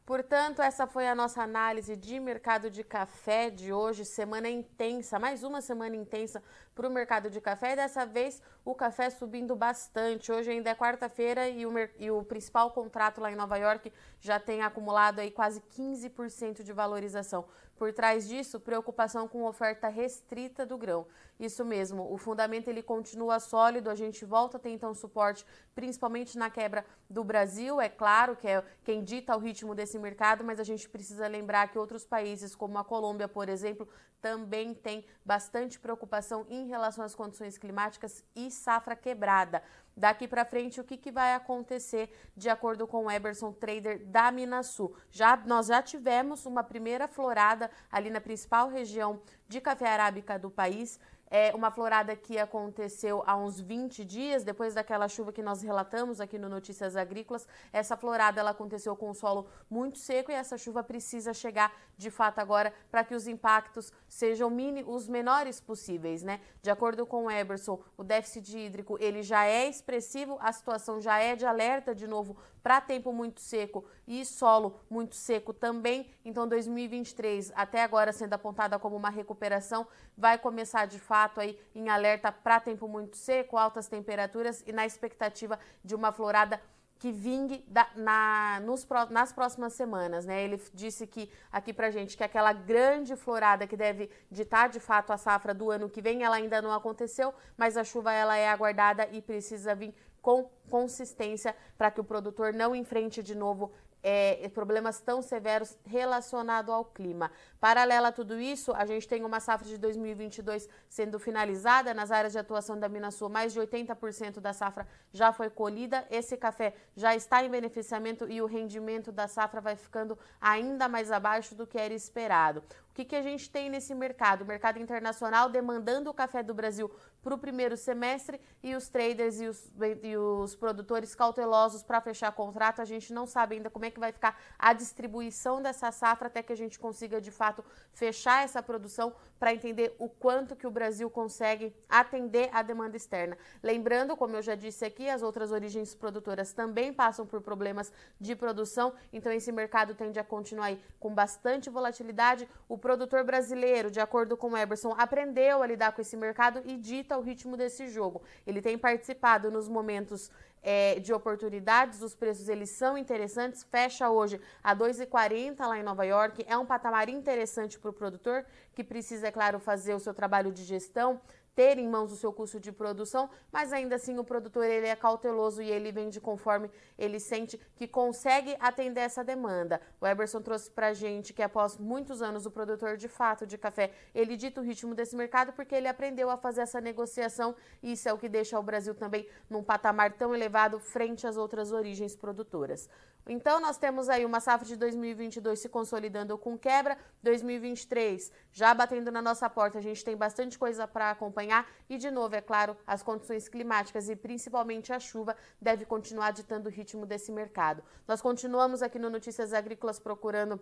Portanto, 0.06 0.62
essa 0.62 0.86
foi 0.86 1.08
a 1.08 1.16
nossa 1.16 1.42
análise 1.42 1.96
de 1.96 2.20
mercado 2.20 2.70
de 2.70 2.84
café 2.84 3.50
de 3.50 3.72
hoje, 3.72 4.04
semana 4.04 4.50
intensa, 4.50 5.18
mais 5.18 5.44
uma 5.44 5.62
semana 5.62 5.96
intensa 5.96 6.44
para 6.74 6.88
o 6.88 6.92
mercado 6.92 7.30
de 7.30 7.40
café. 7.40 7.74
E 7.74 7.76
dessa 7.76 8.06
vez 8.06 8.42
o 8.66 8.74
café 8.74 9.10
subindo 9.10 9.56
bastante. 9.56 10.32
Hoje 10.32 10.52
ainda 10.52 10.70
é 10.70 10.76
quarta-feira 10.76 11.48
e, 11.50 11.64
e 12.00 12.12
o, 12.12 12.24
principal 12.24 12.72
contrato 12.72 13.20
lá 13.20 13.32
em 13.32 13.36
Nova 13.36 13.58
York 13.58 13.92
já 14.20 14.40
tem 14.40 14.62
acumulado 14.62 15.20
aí 15.20 15.32
quase 15.32 15.62
15% 15.62 16.64
de 16.64 16.74
valorização. 16.74 17.46
Por 17.76 17.92
trás 17.92 18.28
disso, 18.28 18.60
preocupação 18.60 19.28
com 19.28 19.44
oferta 19.44 19.88
restrita 19.88 20.66
do 20.66 20.78
grão. 20.78 21.06
Isso 21.40 21.66
mesmo, 21.66 22.14
o 22.14 22.18
fundamento 22.18 22.70
ele 22.70 22.84
continua 22.84 23.40
sólido, 23.40 23.90
a 23.90 23.96
gente 23.96 24.24
volta 24.24 24.58
a 24.58 24.60
ter 24.60 24.70
então 24.70 24.94
suporte, 24.94 25.46
principalmente 25.74 26.38
na 26.38 26.50
quebra 26.50 26.86
do 27.10 27.24
Brasil, 27.24 27.82
é 27.82 27.90
claro 27.90 28.36
que 28.36 28.48
é 28.48 28.64
quem 28.84 29.04
dita 29.04 29.36
o 29.36 29.40
ritmo 29.40 29.74
desse 29.74 29.98
mercado, 29.98 30.44
mas 30.44 30.60
a 30.60 30.64
gente 30.64 30.88
precisa 30.88 31.28
lembrar 31.28 31.68
que 31.70 31.78
outros 31.78 32.06
países, 32.06 32.56
como 32.56 32.78
a 32.78 32.84
Colômbia, 32.84 33.28
por 33.28 33.50
exemplo, 33.50 33.90
também 34.22 34.74
tem 34.74 35.06
bastante 35.26 35.78
preocupação 35.78 36.46
em 36.48 36.63
relação 36.66 37.04
às 37.04 37.16
condições 37.16 37.58
climáticas 37.58 38.24
e 38.36 38.50
safra 38.52 38.96
quebrada. 38.96 39.64
Daqui 39.96 40.28
para 40.28 40.44
frente, 40.44 40.82
o 40.82 40.84
que, 40.84 40.98
que 40.98 41.12
vai 41.12 41.36
acontecer 41.36 42.12
de 42.36 42.50
acordo 42.50 42.88
com 42.88 43.06
o 43.06 43.12
Eberson, 43.12 43.52
trader 43.52 44.04
da 44.06 44.32
Minasul? 44.32 44.96
Já, 45.12 45.38
nós 45.38 45.68
já 45.68 45.82
tivemos 45.82 46.46
uma 46.46 46.64
primeira 46.64 47.08
florada 47.08 47.70
ali 47.92 48.10
na 48.10 48.20
principal 48.20 48.70
região 48.70 49.22
de 49.48 49.62
café 49.62 49.88
arábica 49.88 50.40
do 50.40 50.50
país 50.50 51.00
é 51.36 51.52
uma 51.56 51.72
florada 51.72 52.16
que 52.16 52.38
aconteceu 52.38 53.24
há 53.26 53.36
uns 53.36 53.60
20 53.60 54.06
dias, 54.06 54.44
depois 54.44 54.76
daquela 54.76 55.08
chuva 55.08 55.34
que 55.34 55.42
nós 55.42 55.64
relatamos 55.64 56.22
aqui 56.22 56.38
no 56.38 56.48
Notícias 56.48 56.96
Agrícolas. 56.96 57.48
Essa 57.74 57.98
florada 57.98 58.40
ela 58.40 58.52
aconteceu 58.52 58.96
com 58.96 59.10
o 59.10 59.16
solo 59.16 59.48
muito 59.68 59.98
seco 59.98 60.30
e 60.30 60.36
essa 60.36 60.60
chuva 60.60 60.84
precisa 60.84 61.34
chegar 61.34 61.74
de 61.98 62.12
fato 62.12 62.38
agora 62.38 62.72
para 62.92 63.04
que 63.04 63.16
os 63.16 63.28
impactos 63.28 63.92
sejam 64.08 64.48
mini, 64.48 64.84
os 64.86 65.08
menores 65.08 65.60
possíveis, 65.60 66.22
né? 66.22 66.40
De 66.62 66.70
acordo 66.70 67.04
com 67.04 67.26
o 67.26 67.32
Eberson, 67.32 67.82
o 67.98 68.04
déficit 68.04 68.56
hídrico 68.56 68.96
ele 69.00 69.24
já 69.24 69.44
é 69.44 69.68
expressivo, 69.68 70.38
a 70.40 70.52
situação 70.52 71.02
já 71.02 71.18
é 71.18 71.36
de 71.36 71.48
alerta 71.48 71.96
de 71.96 72.06
novo 72.06 72.38
para 72.64 72.80
tempo 72.80 73.12
muito 73.12 73.42
seco 73.42 73.86
e 74.08 74.26
solo 74.26 74.80
muito 74.90 75.16
seco 75.16 75.54
também. 75.54 76.10
Então, 76.24 76.48
2023, 76.48 77.52
até 77.54 77.84
agora 77.84 78.14
sendo 78.14 78.34
apontada 78.34 78.80
como 78.80 78.96
uma 78.96 79.10
recuperação, 79.10 79.86
vai 80.18 80.38
começar 80.38 80.86
de 80.86 80.98
fato 80.98 81.42
aí 81.42 81.60
em 81.76 81.90
alerta 81.90 82.32
para 82.32 82.62
tempo 82.62 82.88
muito 82.88 83.18
seco, 83.18 83.58
altas 83.58 83.88
temperaturas 83.88 84.64
e 84.66 84.72
na 84.72 84.86
expectativa 84.86 85.60
de 85.84 85.94
uma 85.94 86.14
florada 86.14 86.60
que 87.04 87.12
vingue 87.12 87.66
da, 87.68 87.86
na, 87.98 88.62
nos, 88.62 88.88
nas 89.10 89.34
próximas 89.34 89.74
semanas, 89.74 90.26
né? 90.26 90.42
Ele 90.42 90.58
disse 90.74 91.06
que 91.06 91.30
aqui 91.52 91.74
pra 91.74 91.92
gente 91.92 92.16
que 92.16 92.24
aquela 92.24 92.54
grande 92.54 93.14
florada 93.18 93.68
que 93.68 93.76
deve 93.76 94.10
ditar 94.32 94.70
de 94.70 94.80
fato 94.80 95.12
a 95.12 95.18
safra 95.18 95.54
do 95.54 95.70
ano 95.70 95.90
que 95.90 96.02
vem, 96.02 96.24
ela 96.24 96.38
ainda 96.38 96.62
não 96.62 96.72
aconteceu, 96.72 97.34
mas 97.58 97.76
a 97.76 97.84
chuva 97.84 98.14
ela 98.14 98.38
é 98.38 98.48
aguardada 98.48 99.06
e 99.12 99.22
precisa 99.22 99.76
vir 99.76 99.94
com 100.24 100.50
consistência 100.70 101.56
para 101.78 101.92
que 101.92 102.00
o 102.00 102.04
produtor 102.04 102.54
não 102.54 102.74
enfrente 102.74 103.22
de 103.22 103.36
novo 103.36 103.72
é, 104.02 104.50
problemas 104.50 105.00
tão 105.00 105.22
severos 105.22 105.78
relacionados 105.86 106.74
ao 106.74 106.86
clima. 106.86 107.30
Paralela 107.64 108.10
a 108.10 108.12
tudo 108.12 108.42
isso, 108.42 108.74
a 108.74 108.86
gente 108.86 109.08
tem 109.08 109.24
uma 109.24 109.40
safra 109.40 109.66
de 109.66 109.78
2022 109.78 110.68
sendo 110.90 111.18
finalizada 111.18 111.94
nas 111.94 112.12
áreas 112.12 112.34
de 112.34 112.38
atuação 112.38 112.78
da 112.78 112.90
Minasul, 112.90 113.30
mais 113.30 113.54
de 113.54 113.60
80% 113.62 114.42
da 114.42 114.52
safra 114.52 114.86
já 115.14 115.32
foi 115.32 115.50
colhida. 115.50 116.06
Esse 116.12 116.36
café 116.36 116.74
já 116.94 117.16
está 117.16 117.42
em 117.42 117.50
beneficiamento 117.50 118.30
e 118.30 118.42
o 118.42 118.46
rendimento 118.46 119.14
da 119.14 119.30
safra 119.30 119.62
vai 119.62 119.78
ficando 119.78 120.20
ainda 120.42 120.90
mais 120.90 121.10
abaixo 121.10 121.56
do 121.56 121.66
que 121.66 121.78
era 121.78 121.94
esperado. 121.94 122.62
O 122.92 122.96
que, 122.96 123.06
que 123.06 123.16
a 123.16 123.24
gente 123.24 123.50
tem 123.50 123.72
nesse 123.72 123.96
mercado? 123.96 124.44
O 124.44 124.46
mercado 124.46 124.78
internacional 124.78 125.50
demandando 125.50 126.12
o 126.12 126.14
café 126.14 126.44
do 126.44 126.54
Brasil 126.54 126.92
para 127.24 127.34
o 127.34 127.38
primeiro 127.40 127.76
semestre 127.76 128.40
e 128.62 128.76
os 128.76 128.88
traders 128.88 129.40
e 129.40 129.48
os, 129.48 129.72
e 130.04 130.16
os 130.16 130.54
produtores 130.56 131.16
cautelosos 131.16 131.82
para 131.82 132.00
fechar 132.02 132.32
contrato. 132.34 132.82
A 132.82 132.86
gente 132.86 133.12
não 133.12 133.26
sabe 133.26 133.56
ainda 133.56 133.70
como 133.70 133.86
é 133.86 133.90
que 133.90 134.00
vai 134.00 134.12
ficar 134.12 134.40
a 134.60 134.74
distribuição 134.74 135.60
dessa 135.60 135.92
safra 135.92 136.28
até 136.28 136.44
que 136.44 136.54
a 136.54 136.58
gente 136.58 136.78
consiga 136.78 137.20
de 137.20 137.32
fato 137.32 137.53
fechar 137.94 138.44
essa 138.44 138.64
produção 138.64 139.14
para 139.40 139.54
entender 139.54 139.94
o 140.00 140.08
quanto 140.08 140.56
que 140.56 140.66
o 140.66 140.72
Brasil 140.72 141.10
consegue 141.10 141.76
atender 141.90 142.50
a 142.54 142.62
demanda 142.62 142.96
externa. 142.96 143.38
Lembrando, 143.62 144.16
como 144.16 144.38
eu 144.38 144.42
já 144.42 144.56
disse 144.56 144.86
aqui, 144.86 145.10
as 145.10 145.22
outras 145.22 145.52
origens 145.52 145.94
produtoras 145.94 146.54
também 146.54 146.94
passam 146.94 147.26
por 147.26 147.42
problemas 147.42 147.92
de 148.20 148.38
produção, 148.38 148.94
então 149.12 149.32
esse 149.34 149.52
mercado 149.52 149.94
tende 149.94 150.18
a 150.18 150.24
continuar 150.24 150.68
aí 150.68 150.82
com 150.98 151.14
bastante 151.14 151.70
volatilidade. 151.70 152.48
O 152.70 152.78
produtor 152.78 153.26
brasileiro, 153.26 153.92
de 153.92 154.00
acordo 154.00 154.38
com 154.38 154.52
o 154.52 154.58
Eberson, 154.58 154.96
aprendeu 154.98 155.62
a 155.62 155.68
lidar 155.68 155.92
com 155.92 156.02
esse 156.02 156.16
mercado 156.16 156.62
e 156.66 156.78
dita 156.78 157.18
o 157.18 157.22
ritmo 157.22 157.58
desse 157.58 157.90
jogo. 157.90 158.22
Ele 158.48 158.62
tem 158.62 158.78
participado 158.78 159.52
nos 159.52 159.68
momentos 159.68 160.32
é, 160.64 161.00
de 161.00 161.14
oportunidades, 161.14 162.02
os 162.02 162.16
preços 162.16 162.48
eles 162.48 162.70
são 162.70 162.98
interessantes, 162.98 163.64
fecha 163.64 164.10
hoje 164.10 164.40
a 164.64 164.76
2,40 164.76 165.60
lá 165.60 165.78
em 165.78 165.84
Nova 165.84 166.06
York, 166.06 166.46
é 166.48 166.58
um 166.58 166.66
patamar 166.66 167.10
interessante 167.10 167.78
para 167.78 167.90
o 167.90 167.94
produtor, 167.94 168.46
que 168.74 168.84
precisa, 168.84 169.28
é 169.28 169.32
claro, 169.32 169.60
fazer 169.60 169.94
o 169.94 170.00
seu 170.00 170.14
trabalho 170.14 170.52
de 170.52 170.64
gestão, 170.64 171.20
ter 171.56 171.78
em 171.78 171.88
mãos 171.88 172.12
o 172.12 172.16
seu 172.16 172.34
custo 172.34 172.60
de 172.60 172.72
produção, 172.72 173.30
mas 173.52 173.72
ainda 173.72 173.96
assim 173.96 174.18
o 174.18 174.24
produtor 174.24 174.66
ele 174.66 174.88
é 174.88 174.96
cauteloso 174.96 175.62
e 175.62 175.70
ele 175.70 175.92
vende 175.92 176.20
conforme 176.20 176.70
ele 176.98 177.20
sente 177.20 177.60
que 177.76 177.88
consegue 177.88 178.56
atender 178.60 179.02
essa 179.02 179.24
demanda. 179.24 179.80
O 180.02 180.08
Eberson 180.08 180.42
trouxe 180.42 180.70
para 180.70 180.94
gente 180.94 181.34
que 181.34 181.42
após 181.42 181.78
muitos 181.78 182.22
anos 182.22 182.46
o 182.46 182.52
produtor 182.52 182.98
de 182.98 183.08
fato 183.08 183.46
de 183.46 183.58
café, 183.58 183.92
ele 184.14 184.36
dita 184.36 184.62
o 184.62 184.64
ritmo 184.64 184.96
desse 184.96 185.16
mercado 185.16 185.54
porque 185.54 185.76
ele 185.76 185.88
aprendeu 185.88 186.30
a 186.30 186.38
fazer 186.38 186.62
essa 186.62 186.82
negociação 186.82 187.56
e 187.82 187.94
isso 187.94 188.10
é 188.10 188.14
o 188.14 188.18
que 188.18 188.30
deixa 188.30 188.60
o 188.60 188.64
Brasil 188.64 188.96
também 188.96 189.28
num 189.50 189.64
patamar 189.64 190.14
tão 190.14 190.34
elevado 190.34 190.80
frente 190.80 191.28
às 191.28 191.38
outras 191.38 191.72
origens 191.72 192.16
produtoras. 192.16 192.90
Então, 193.26 193.60
nós 193.62 193.78
temos 193.78 194.10
aí 194.10 194.26
uma 194.26 194.42
safra 194.42 194.68
de 194.68 194.76
2022 194.76 195.58
se 195.58 195.70
consolidando 195.70 196.38
com 196.38 196.58
quebra, 196.58 196.98
2023 197.22 198.32
já 198.52 198.74
batendo 198.74 199.10
na 199.12 199.22
nossa 199.22 199.50
porta. 199.50 199.78
A 199.80 199.82
gente 199.82 200.04
tem 200.04 200.16
bastante 200.16 200.60
coisa 200.60 200.86
para 200.86 201.10
acompanhar 201.10 201.66
e, 201.90 201.98
de 201.98 202.12
novo, 202.12 202.36
é 202.36 202.42
claro, 202.42 202.76
as 202.86 203.02
condições 203.02 203.48
climáticas 203.48 204.10
e 204.10 204.16
principalmente 204.16 204.92
a 204.92 205.00
chuva 205.00 205.38
deve 205.62 205.86
continuar 205.86 206.32
ditando 206.32 206.68
o 206.68 206.72
ritmo 206.72 207.06
desse 207.06 207.32
mercado. 207.32 207.82
Nós 208.06 208.22
continuamos 208.22 208.82
aqui 208.82 209.00
no 209.00 209.10
Notícias 209.10 209.54
Agrícolas 209.54 210.00
procurando 210.00 210.60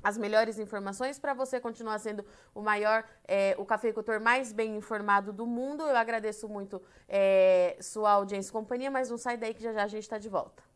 as 0.00 0.16
melhores 0.16 0.60
informações 0.60 1.18
para 1.18 1.34
você 1.34 1.58
continuar 1.58 1.98
sendo 1.98 2.24
o 2.54 2.62
maior, 2.62 3.02
é, 3.26 3.56
o 3.58 3.64
cafeicultor 3.64 4.20
mais 4.20 4.52
bem 4.52 4.76
informado 4.76 5.32
do 5.32 5.44
mundo. 5.44 5.82
Eu 5.82 5.96
agradeço 5.96 6.48
muito 6.48 6.80
é, 7.08 7.76
sua 7.80 8.12
audiência 8.12 8.50
e 8.50 8.52
companhia, 8.52 8.92
mas 8.92 9.10
não 9.10 9.18
sai 9.18 9.36
daí 9.36 9.52
que 9.52 9.62
já 9.62 9.72
já 9.72 9.82
a 9.82 9.88
gente 9.88 10.04
está 10.04 10.18
de 10.18 10.28
volta 10.28 10.75